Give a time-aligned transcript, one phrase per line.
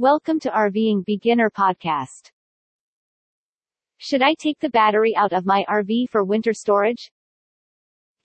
[0.00, 2.30] Welcome to RVing Beginner Podcast.
[3.98, 7.12] Should I take the battery out of my RV for winter storage?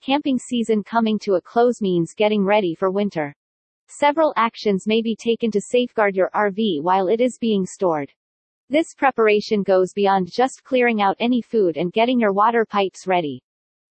[0.00, 3.36] Camping season coming to a close means getting ready for winter.
[3.88, 8.10] Several actions may be taken to safeguard your RV while it is being stored.
[8.70, 13.42] This preparation goes beyond just clearing out any food and getting your water pipes ready.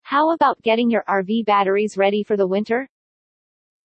[0.01, 2.89] How about getting your RV batteries ready for the winter?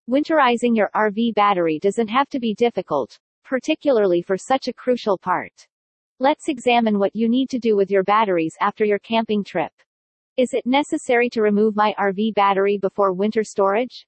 [0.09, 3.19] Winterizing your RV battery doesn't have to be difficult,
[3.51, 5.67] particularly for such a crucial part.
[6.21, 9.72] Let's examine what you need to do with your batteries after your camping trip.
[10.36, 14.07] Is it necessary to remove my RV battery before winter storage?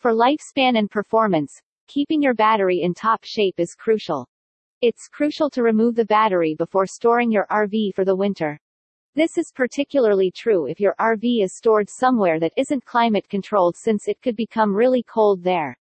[0.00, 4.26] For lifespan and performance, keeping your battery in top shape is crucial.
[4.80, 8.58] It's crucial to remove the battery before storing your RV for the winter.
[9.14, 14.08] This is particularly true if your RV is stored somewhere that isn't climate controlled since
[14.08, 15.78] it could become really cold there.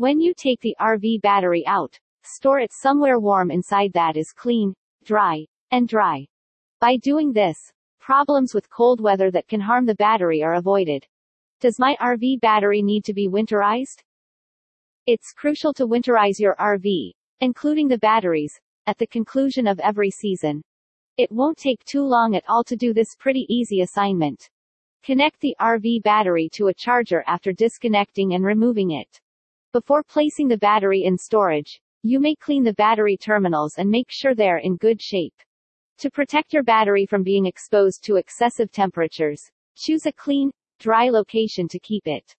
[0.00, 4.72] When you take the RV battery out, store it somewhere warm inside that is clean,
[5.04, 6.26] dry, and dry.
[6.80, 11.06] By doing this, problems with cold weather that can harm the battery are avoided.
[11.60, 14.02] Does my RV battery need to be winterized?
[15.04, 20.62] It's crucial to winterize your RV, including the batteries, at the conclusion of every season.
[21.18, 24.48] It won't take too long at all to do this pretty easy assignment.
[25.02, 29.20] Connect the RV battery to a charger after disconnecting and removing it.
[29.72, 34.34] Before placing the battery in storage, you may clean the battery terminals and make sure
[34.34, 35.40] they're in good shape.
[35.98, 41.68] To protect your battery from being exposed to excessive temperatures, choose a clean, dry location
[41.68, 42.34] to keep it.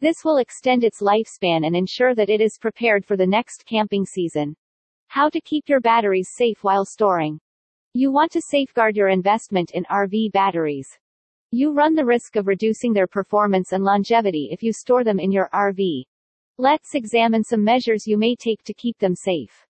[0.00, 4.04] This will extend its lifespan and ensure that it is prepared for the next camping
[4.04, 4.56] season.
[5.06, 7.38] How to keep your batteries safe while storing.
[7.94, 10.88] You want to safeguard your investment in RV batteries.
[11.52, 15.30] You run the risk of reducing their performance and longevity if you store them in
[15.30, 16.06] your RV.
[16.58, 19.66] Let's examine some measures you may take to keep them safe.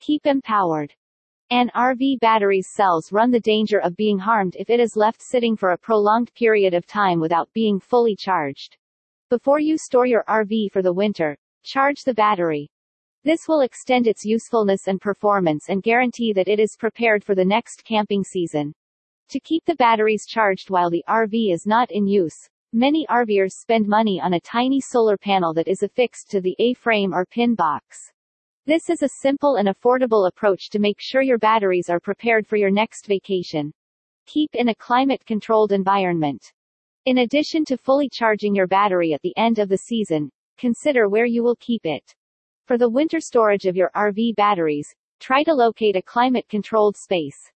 [0.00, 0.92] Keep them powered.
[1.50, 5.56] An RV battery's cells run the danger of being harmed if it is left sitting
[5.56, 8.76] for a prolonged period of time without being fully charged.
[9.30, 12.68] Before you store your RV for the winter, charge the battery.
[13.22, 17.44] This will extend its usefulness and performance and guarantee that it is prepared for the
[17.44, 18.74] next camping season.
[19.28, 23.86] To keep the batteries charged while the RV is not in use, many RVers spend
[23.86, 28.10] money on a tiny solar panel that is affixed to the A-frame or pin box.
[28.66, 32.56] This is a simple and affordable approach to make sure your batteries are prepared for
[32.56, 33.72] your next vacation.
[34.26, 36.52] Keep in a climate-controlled environment.
[37.06, 41.26] In addition to fully charging your battery at the end of the season, consider where
[41.26, 42.12] you will keep it.
[42.66, 47.52] For the winter storage of your RV batteries, try to locate a climate-controlled space.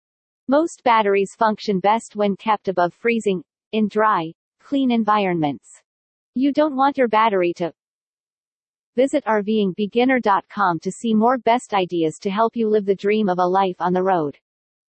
[0.47, 3.43] Most batteries function best when kept above freezing,
[3.73, 4.33] in dry,
[4.69, 5.81] clean environments.
[6.35, 7.73] You don't want your battery to
[8.97, 13.47] Visit RVingBeginner.com to see more best ideas to help you live the dream of a
[13.47, 14.37] life on the road.